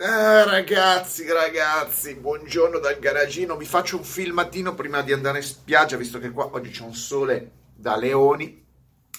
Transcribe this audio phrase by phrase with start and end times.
[0.00, 3.56] Ah, ragazzi, ragazzi, buongiorno dal garagino.
[3.56, 6.94] Vi faccio un filmatino prima di andare in spiaggia, visto che qua oggi c'è un
[6.94, 8.64] sole da leoni.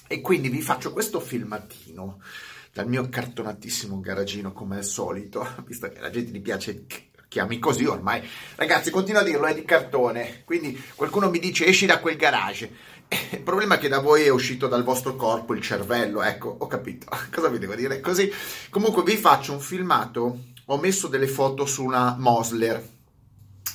[0.07, 2.21] E quindi vi faccio questo filmatino
[2.71, 6.85] dal mio cartonatissimo garagino, come al solito, visto che la gente gli piace
[7.27, 8.25] chiami così ormai.
[8.55, 10.43] Ragazzi, continuo a dirlo, è di cartone.
[10.45, 12.71] Quindi qualcuno mi dice esci da quel garage.
[13.31, 16.67] Il problema è che da voi è uscito dal vostro corpo il cervello, ecco, ho
[16.67, 17.07] capito.
[17.35, 17.99] Cosa vi devo dire?
[17.99, 18.31] Così.
[18.69, 22.87] Comunque vi faccio un filmato ho messo delle foto su una Mosler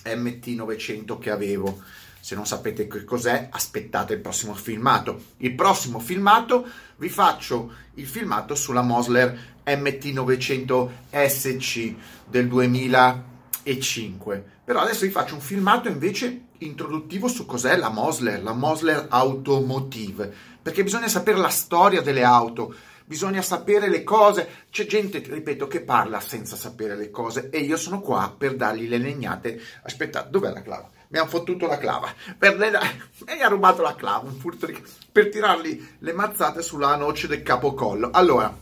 [0.04, 1.82] MT900 che avevo.
[2.20, 5.24] Se non sapete che cos'è, aspettate il prossimo filmato.
[5.38, 6.64] Il prossimo filmato
[6.96, 11.94] vi faccio il filmato sulla Mosler MT900 SC
[12.28, 14.44] del 2005.
[14.64, 20.32] Però adesso vi faccio un filmato invece introduttivo su cos'è la Mosler, la Mosler Automotive,
[20.62, 22.72] perché bisogna sapere la storia delle auto
[23.04, 24.48] bisogna sapere le cose.
[24.70, 28.88] C'è gente, ripeto, che parla senza sapere le cose e io sono qua per dargli
[28.88, 29.60] le legnate.
[29.82, 30.90] Aspettate, dov'è la clava?
[31.08, 32.70] Mi hanno fottuto la clava per le...
[33.26, 34.76] mi ha rubato la clava un furto di...
[35.12, 38.10] per tirargli le mazzate sulla noce del capocollo.
[38.10, 38.56] Allora,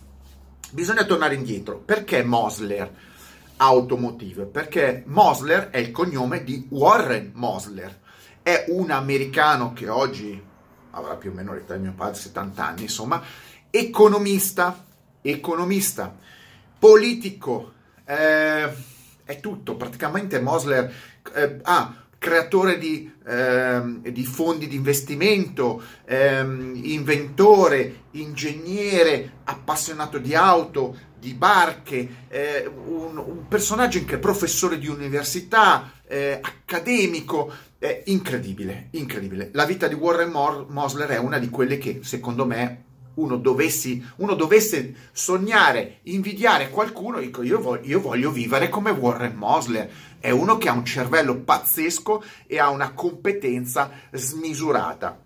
[0.70, 1.78] bisogna tornare indietro.
[1.78, 2.90] Perché Mosler
[3.56, 4.44] Automotive?
[4.46, 8.00] Perché Mosler è il cognome di Warren Mosler.
[8.42, 10.50] È un americano che oggi
[10.92, 13.22] avrà più o meno l'età di mio padre, 70 anni, insomma,
[13.74, 14.84] economista,
[15.22, 16.14] economista,
[16.78, 17.72] politico,
[18.04, 18.68] eh,
[19.24, 20.92] è tutto, praticamente Mosler,
[21.34, 30.94] eh, ah, creatore di, eh, di, fondi di investimento, ehm, inventore, ingegnere, appassionato di auto,
[31.18, 37.50] di barche, eh, un, un, personaggio anche professore di università, eh, accademico,
[38.04, 39.48] incredibile, incredibile.
[39.54, 40.30] La vita di Warren
[40.68, 47.20] Mosler è una di quelle che secondo me uno, dovessi, uno dovesse sognare, invidiare qualcuno,
[47.20, 49.90] dico io voglio, io voglio vivere come Warren Mosler.
[50.18, 55.18] È uno che ha un cervello pazzesco e ha una competenza smisurata.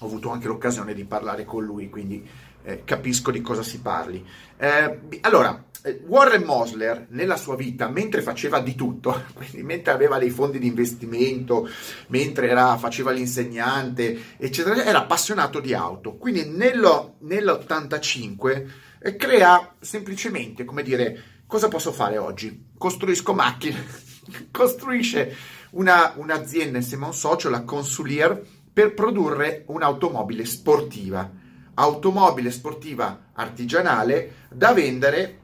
[0.00, 2.26] Ho avuto anche l'occasione di parlare con lui, quindi
[2.64, 4.24] eh, capisco di cosa si parli.
[4.56, 10.18] Eh, allora, eh, Warren Mosler nella sua vita, mentre faceva di tutto, quindi mentre aveva
[10.18, 11.68] dei fondi di investimento,
[12.08, 16.16] mentre era, faceva l'insegnante, eccetera, era appassionato di auto.
[16.16, 18.66] Quindi nello, nell'85
[18.98, 22.70] eh, crea semplicemente, come dire, cosa posso fare oggi?
[22.78, 23.84] Costruisco macchine,
[24.50, 25.36] costruisce
[25.72, 28.42] una, un'azienda insieme a un socio, la Consulier,
[28.72, 31.42] per produrre un'automobile sportiva.
[31.74, 35.38] Automobile sportiva artigianale da vendere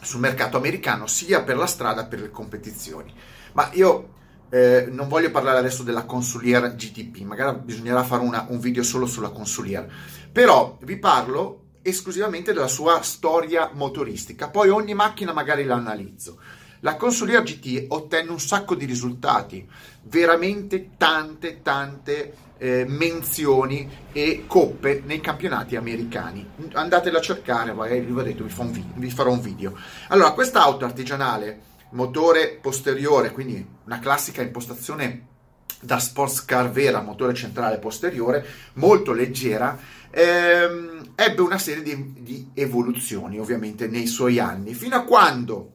[0.00, 3.12] sul mercato americano sia per la strada che per le competizioni.
[3.52, 4.12] Ma io
[4.50, 9.06] eh, non voglio parlare adesso della consuliera GTP, magari bisognerà fare una, un video solo
[9.06, 9.86] sulla consuliera,
[10.30, 16.38] però vi parlo esclusivamente della sua storia motoristica, poi ogni macchina magari la analizzo.
[16.80, 19.66] La consuliera GT ottenne un sacco di risultati,
[20.02, 26.46] veramente tante, tante eh, menzioni e coppe nei campionati americani.
[26.72, 29.76] Andatela a cercare, magari vi ho detto, vi, fa vi, vi farò un video.
[30.08, 31.60] Allora, questa auto artigianale,
[31.90, 35.32] motore posteriore, quindi una classica impostazione
[35.80, 38.44] da sports car vera, motore centrale posteriore,
[38.74, 39.78] molto leggera,
[40.10, 45.72] ehm, ebbe una serie di, di evoluzioni ovviamente nei suoi anni, fino a quando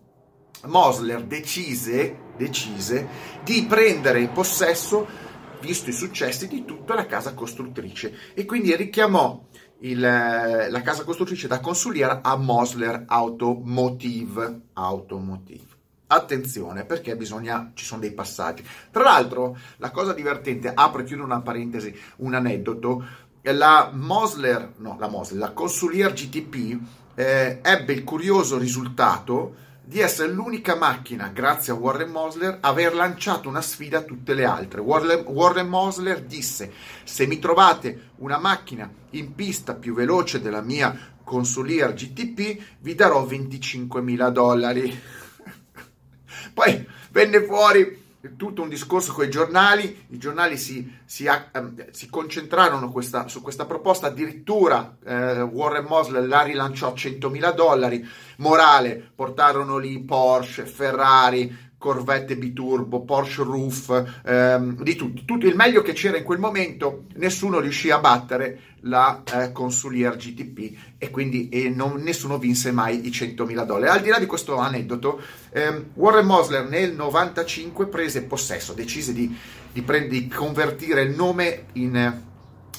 [0.66, 3.08] Mosler decise, decise
[3.44, 5.28] di prendere possesso
[5.62, 9.46] visto i successi di tutta la casa costruttrice e quindi richiamò
[9.80, 14.62] il, la casa costruttrice da consuliera a Mosler Automotive.
[14.74, 15.68] Automotive.
[16.08, 18.66] Attenzione perché bisogna, ci sono dei passaggi.
[18.92, 23.06] Tra l'altro, la cosa divertente, apro e chiudo una parentesi, un aneddoto,
[23.42, 26.80] la Mosler, no, la Mosler, la Consulier GTP
[27.16, 33.50] eh, ebbe il curioso risultato di essere l'unica macchina, grazie a Warren Mosler, aver lanciato
[33.50, 34.82] una sfida a tutte le altre.
[34.82, 36.72] Warren Mosler disse:
[37.04, 43.26] Se mi trovate una macchina in pista più veloce della mia Consulier GTP, vi darò
[43.26, 45.02] 25.000 dollari.
[46.54, 47.99] Poi venne fuori
[48.36, 53.42] tutto un discorso con i giornali, i giornali si, si, um, si concentrarono questa, su
[53.42, 58.06] questa proposta, addirittura eh, Warren Mosler la rilanciò a 100.000 dollari,
[58.38, 65.82] morale, portarono lì Porsche, Ferrari, Corvette biturbo, Porsche Roof, ehm, di tutto, tutto il meglio
[65.82, 71.48] che c'era in quel momento, nessuno riuscì a battere la eh, Consulier GTP e quindi
[71.48, 73.98] e non, nessuno vinse mai i 100.000 dollari.
[73.98, 75.22] Al di là di questo aneddoto,
[75.52, 79.34] ehm, Warren Mosler nel 95 prese possesso, decise di,
[79.72, 82.22] di, prend- di convertire il nome in,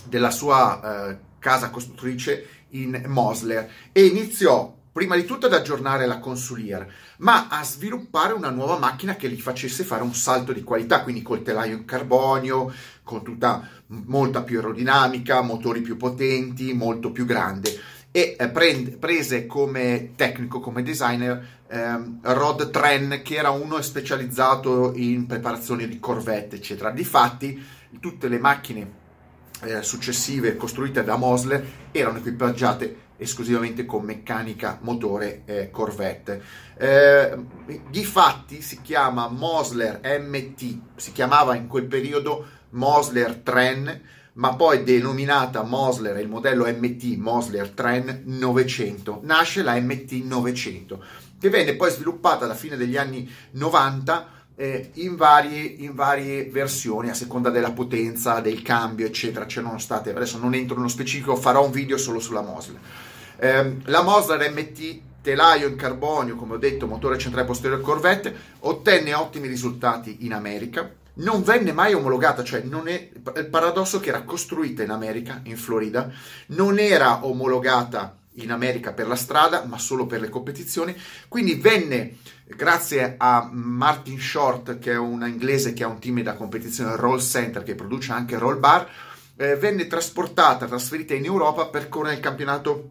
[0.04, 6.18] della sua eh, casa costruttrice in Mosler e iniziò prima di tutto ad aggiornare la
[6.18, 6.86] consolier,
[7.18, 11.22] ma a sviluppare una nuova macchina che gli facesse fare un salto di qualità, quindi
[11.22, 12.72] col telaio in carbonio,
[13.02, 17.98] con tutta molta più aerodinamica, motori più potenti, molto più grande.
[18.12, 25.26] E eh, prese come tecnico, come designer, ehm, Rod Tren, che era uno specializzato in
[25.26, 26.90] preparazione di corvette, eccetera.
[26.90, 27.64] Difatti,
[28.00, 28.98] tutte le macchine
[29.62, 36.42] eh, successive costruite da Mosler erano equipaggiate esclusivamente con meccanica motore eh, Corvette.
[36.76, 37.36] Eh,
[37.88, 44.00] di fatti si chiama Mosler MT, si chiamava in quel periodo Mosler Tren,
[44.34, 49.20] ma poi denominata Mosler, il modello MT Mosler Tren 900.
[49.24, 51.04] Nasce la MT 900,
[51.38, 57.08] che venne poi sviluppata alla fine degli anni 90 eh, in, varie, in, varie, versioni
[57.08, 59.46] a seconda della potenza, del cambio, eccetera.
[59.46, 62.78] C'erano state, adesso non entro nello specifico, farò un video solo sulla Mosler.
[63.38, 69.14] Eh, la Mosler MT telaio in carbonio, come ho detto, motore centrale posteriore Corvette, ottenne
[69.14, 70.92] ottimi risultati in America.
[71.14, 76.10] Non venne mai omologata, cioè è, il paradosso che era costruita in America, in Florida,
[76.48, 80.96] non era omologata in America per la strada, ma solo per le competizioni.
[81.28, 82.16] Quindi venne,
[82.46, 87.18] grazie a Martin Short, che è un inglese che ha un team da competizione, Roll
[87.18, 88.88] Center, che produce anche Roll Bar,
[89.36, 92.90] eh, venne trasportata, trasferita in Europa per correre il campionato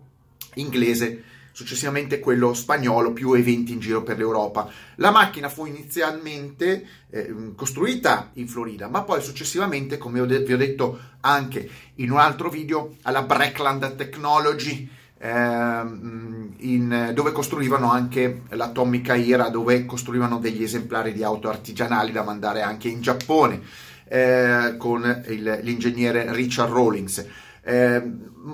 [0.55, 4.69] inglese successivamente quello spagnolo, più eventi in giro per l'Europa.
[4.95, 10.99] La macchina fu inizialmente eh, costruita in Florida, ma poi successivamente, come vi ho detto
[11.19, 14.89] anche in un altro video, alla Breckland Technology
[15.21, 22.61] in, dove costruivano anche l'Atomica Ira, dove costruivano degli esemplari di auto artigianali da mandare
[22.61, 23.61] anche in Giappone
[24.07, 27.25] eh, con il, l'ingegnere Richard Rawlings.
[27.61, 28.01] Eh,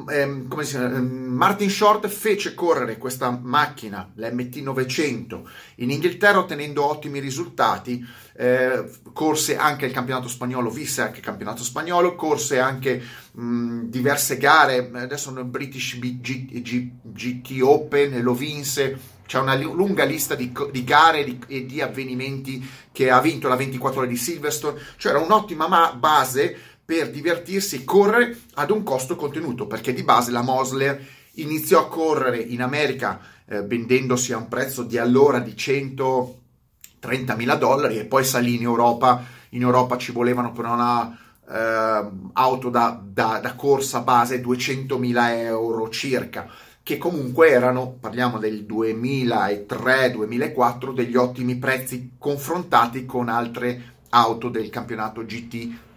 [0.09, 5.41] eh, Martin Short fece correre questa macchina, l'MT900,
[5.75, 8.05] in Inghilterra ottenendo ottimi risultati,
[8.37, 14.37] eh, corse anche il campionato spagnolo, visse anche il campionato spagnolo, corse anche mh, diverse
[14.37, 20.51] gare, adesso nel British G, G, GT Open lo vinse, c'è una lunga lista di,
[20.71, 25.13] di gare di, e di avvenimenti che ha vinto la 24 ore di Silverstone, cioè
[25.13, 30.29] era un'ottima ma- base per divertirsi e correre ad un costo contenuto, perché di base
[30.31, 31.03] la Mosler
[31.33, 37.97] iniziò a correre in America eh, vendendosi a un prezzo di allora di 130.000 dollari
[37.97, 39.23] e poi salì in Europa.
[39.49, 41.17] In Europa ci volevano per una
[41.49, 46.47] eh, auto da, da, da corsa base 200.000 euro circa
[46.85, 55.25] che comunque erano, parliamo del 2003-2004, degli ottimi prezzi confrontati con altre auto del campionato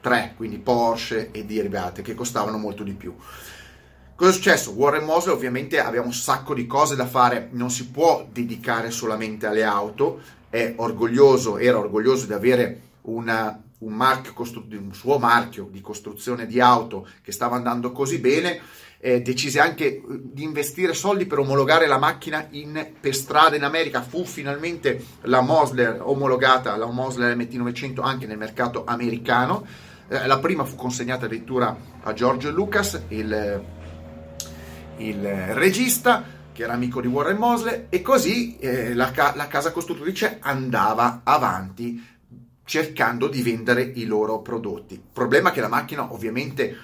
[0.02, 3.14] GT3, quindi Porsche e derivate, che costavano molto di più.
[4.14, 4.72] Cosa è successo?
[4.72, 9.46] Warren Mosley ovviamente aveva un sacco di cose da fare, non si può dedicare solamente
[9.46, 10.20] alle auto,
[10.76, 17.06] orgoglioso, era orgoglioso di avere una, un, marchio, un suo marchio di costruzione di auto
[17.22, 18.60] che stava andando così bene
[19.00, 23.62] eh, decise anche eh, di investire soldi per omologare la macchina in, per strada in
[23.62, 24.02] America.
[24.02, 29.64] Fu finalmente la Mosler omologata, la Mosler MT900 anche nel mercato americano.
[30.08, 33.64] Eh, la prima fu consegnata addirittura a George Lucas, il,
[34.96, 35.22] il
[35.54, 41.20] regista che era amico di Warren Mosley, e così eh, la, la, casa costruttrice andava
[41.22, 42.04] avanti
[42.64, 45.00] cercando di vendere i loro prodotti.
[45.12, 46.76] Problema che la macchina ovviamente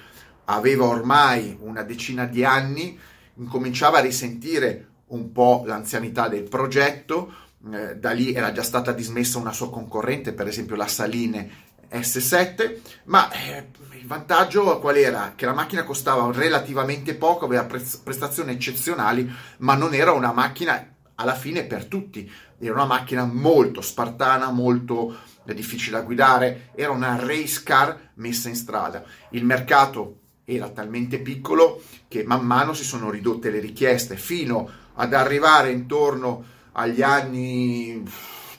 [0.45, 2.97] aveva ormai una decina di anni,
[3.35, 7.33] incominciava a risentire un po' l'anzianità del progetto,
[7.71, 12.79] eh, da lì era già stata dismessa una sua concorrente, per esempio la Saline S7,
[13.05, 13.67] ma eh,
[13.99, 15.33] il vantaggio qual era?
[15.35, 20.93] Che la macchina costava relativamente poco, aveva prez- prestazioni eccezionali, ma non era una macchina
[21.15, 26.91] alla fine per tutti, era una macchina molto spartana, molto eh, difficile da guidare, era
[26.91, 29.03] una race car messa in strada.
[29.29, 35.13] Il mercato era talmente piccolo che man mano si sono ridotte le richieste fino ad
[35.13, 38.03] arrivare intorno agli anni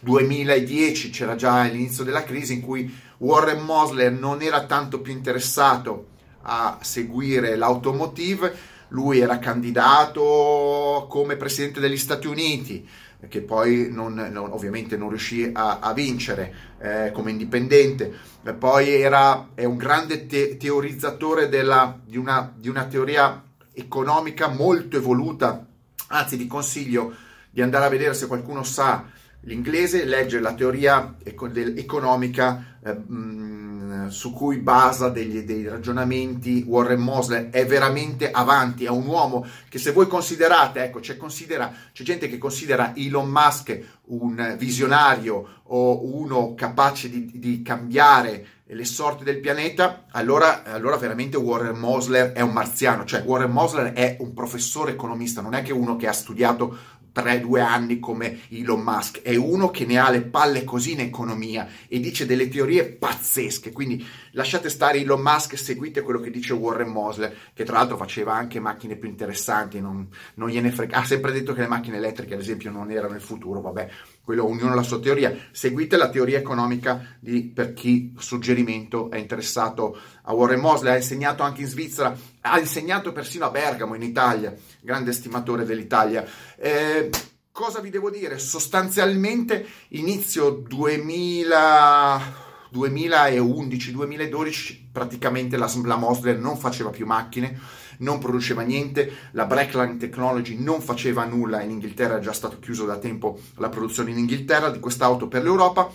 [0.00, 6.08] 2010, c'era già l'inizio della crisi in cui Warren Mosler non era tanto più interessato
[6.42, 12.86] a seguire l'automotive, lui era candidato come presidente degli Stati Uniti,
[13.28, 18.12] che poi non, non, ovviamente non riuscì a, a vincere eh, come indipendente,
[18.58, 23.42] poi era, è un grande te- teorizzatore della, di, una, di una teoria
[23.72, 25.66] economica molto evoluta,
[26.08, 27.14] anzi vi consiglio
[27.50, 29.04] di andare a vedere se qualcuno sa
[29.46, 37.64] l'inglese, legge la teoria economica eh, su cui basa degli, dei ragionamenti Warren Mosler è
[37.66, 42.38] veramente avanti, è un uomo che se voi considerate, ecco, c'è, considera, c'è gente che
[42.38, 50.06] considera Elon Musk un visionario o uno capace di, di cambiare le sorti del pianeta,
[50.10, 55.40] allora, allora, veramente Warren Mosler è un marziano, cioè Warren Mosler è un professore economista,
[55.40, 56.76] non è che uno che ha studiato
[57.16, 61.66] 3-2 anni come Elon Musk, è uno che ne ha le palle così in economia
[61.88, 64.04] e dice delle teorie pazzesche, quindi
[64.36, 68.34] lasciate stare Elon Musk e seguite quello che dice Warren Mosler, che tra l'altro faceva
[68.34, 72.34] anche macchine più interessanti, non, non gliene frega, ha sempre detto che le macchine elettriche
[72.34, 73.88] ad esempio non erano il futuro, vabbè,
[74.22, 79.98] quello ognuno la sua teoria, seguite la teoria economica di, per chi suggerimento è interessato
[80.22, 84.54] a Warren Mosler, ha insegnato anche in Svizzera, ha insegnato persino a Bergamo in Italia,
[84.82, 86.26] grande estimatore dell'Italia.
[86.56, 87.08] Eh,
[87.50, 88.38] cosa vi devo dire?
[88.38, 92.44] Sostanzialmente inizio 2000...
[92.74, 97.58] 2011-2012 praticamente la, la Mosler non faceva più macchine,
[97.98, 102.84] non produceva niente, la Blackline Technology non faceva nulla in Inghilterra, è già stato chiuso
[102.84, 105.90] da tempo la produzione in Inghilterra di quest'auto per l'Europa,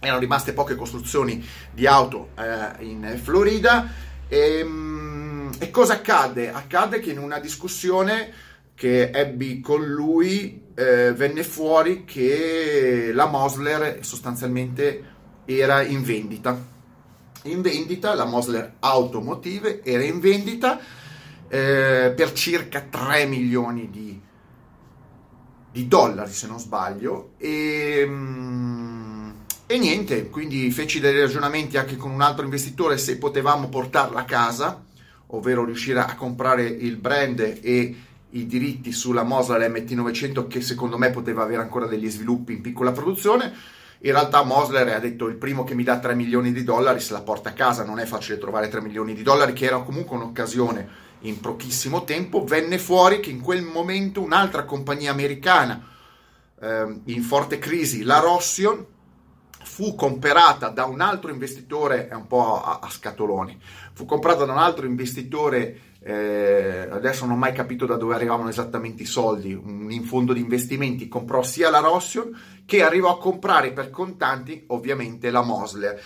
[0.00, 3.88] erano rimaste poche costruzioni di auto eh, in Florida
[4.28, 6.50] e, ehm, e cosa accadde?
[6.50, 13.98] Accadde che in una discussione che ebbi con lui eh, venne fuori che la Mosler
[14.00, 15.18] sostanzialmente
[15.58, 16.68] era in vendita.
[17.44, 20.78] In vendita, la Mosler Automotive era in vendita
[21.48, 24.20] eh, per circa 3 milioni di,
[25.72, 29.30] di, dollari, se non sbaglio, e, mm,
[29.66, 34.24] e niente, quindi feci dei ragionamenti anche con un altro investitore se potevamo portarla a
[34.24, 34.84] casa,
[35.28, 37.96] ovvero riuscire a comprare il brand e
[38.30, 42.92] i diritti sulla Mosler MT900 che secondo me poteva avere ancora degli sviluppi in piccola
[42.92, 43.52] produzione
[44.02, 47.12] in realtà Mosler ha detto il primo che mi dà 3 milioni di dollari se
[47.12, 50.16] la porta a casa, non è facile trovare 3 milioni di dollari, che era comunque
[50.16, 50.88] un'occasione
[51.20, 52.44] in pochissimo tempo.
[52.44, 55.86] Venne fuori che in quel momento un'altra compagnia americana
[56.58, 58.86] eh, in forte crisi, la Rossion,
[59.62, 63.60] fu comprata da un altro investitore, è un po' a, a scatoloni,
[63.92, 68.48] fu comprata da un altro investitore eh, adesso non ho mai capito da dove arrivavano
[68.48, 73.18] esattamente i soldi, un in fondo di investimenti comprò sia la Rossion che arrivò a
[73.18, 76.00] comprare per contanti ovviamente la Mosler,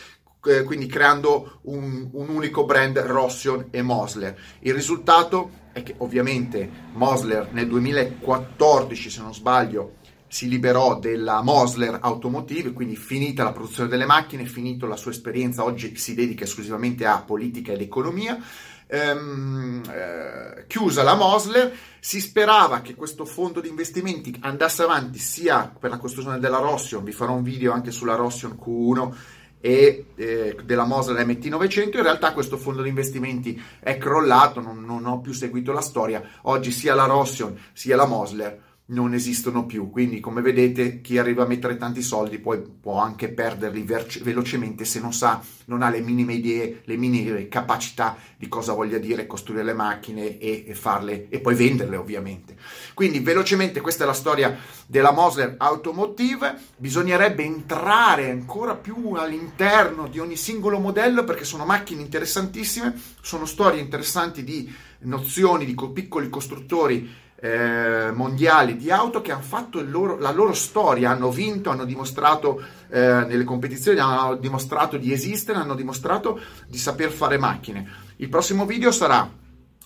[0.47, 4.37] eh, quindi creando un, un, unico brand Rossion e Mosler.
[4.61, 9.97] Il risultato è che ovviamente Mosler nel 2014, se non sbaglio,
[10.27, 15.63] si liberò della Mosler Automotive, quindi finita la produzione delle macchine, finito la sua esperienza,
[15.63, 18.43] oggi si dedica esclusivamente a politica ed economia
[18.87, 25.73] ehm, eh, chiusa la Mosler, si sperava che questo fondo di investimenti andasse avanti sia
[25.79, 29.15] per la costruzione della Rossion, vi farò un video anche sulla Rossion Q1
[29.61, 35.07] e eh, della Mosler MT900, in realtà questo fondo di investimenti è crollato, non, non
[35.07, 39.89] ho più seguito la storia, oggi sia la Rossion sia la Mosler non esistono più.
[39.91, 44.85] Quindi, come vedete, chi arriva a mettere tanti soldi poi può anche perderli ver- velocemente
[44.85, 49.27] se non sa, non ha le minime idee, le minime capacità di cosa voglia dire
[49.27, 52.57] costruire le macchine e, e farle e poi venderle, ovviamente.
[52.93, 54.55] Quindi, velocemente, questa è la storia
[54.87, 56.55] della Mosler Automotive.
[56.77, 63.81] Bisognerebbe entrare ancora più all'interno di ogni singolo modello perché sono macchine interessantissime, sono storie
[63.81, 64.71] interessanti di
[65.05, 71.11] nozioni di piccoli costruttori eh, mondiali di auto che hanno fatto loro, la loro storia,
[71.11, 72.59] hanno vinto, hanno dimostrato
[72.89, 77.87] eh, nelle competizioni, hanno dimostrato di esistere, hanno dimostrato di saper fare macchine.
[78.17, 79.31] Il prossimo video sarà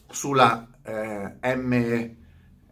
[0.09, 2.11] sulla eh, M,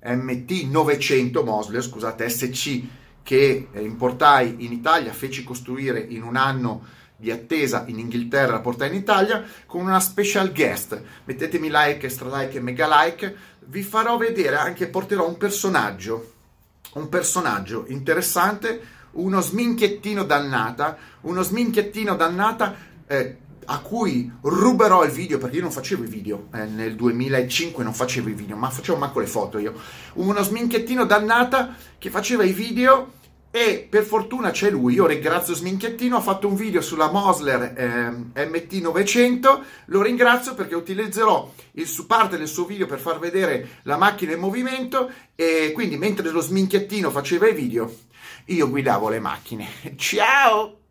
[0.05, 2.83] MT 900 Mosler, scusate, SC
[3.25, 6.85] che importai in Italia, feci costruire in un anno
[7.16, 11.00] di attesa in Inghilterra, la portai in Italia con una special guest.
[11.25, 13.37] Mettetemi like, extra like e mega like.
[13.66, 16.32] Vi farò vedere anche, porterò un personaggio,
[16.94, 25.38] un personaggio interessante, uno sminchiettino dannata, uno sminchiettino dannata eh, a cui ruberò il video
[25.38, 28.96] perché io non facevo i video eh, nel 2005 non facevo i video ma facevo
[28.96, 29.75] manco le foto io
[30.14, 33.14] uno sminchiettino dannata che faceva i video
[33.56, 38.44] e per fortuna c'è lui, io ringrazio Sminchiettino, ha fatto un video sulla Mosler eh,
[38.44, 44.34] MT900, lo ringrazio perché utilizzerò il, parte del suo video per far vedere la macchina
[44.34, 47.90] in movimento e quindi mentre lo Sminchiettino faceva i video
[48.46, 49.66] io guidavo le macchine.
[49.96, 50.86] Ciao!